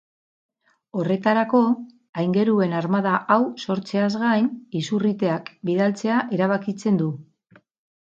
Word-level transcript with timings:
Horretarako, 1.01 1.59
aingeruen 2.21 2.73
armada 2.79 3.11
hau 3.35 3.37
sortzeaz 3.65 4.07
gain, 4.23 4.47
izurriteak 4.81 5.53
bidaltzea 5.71 6.17
erabakitzen 6.39 6.99
du. 7.03 7.11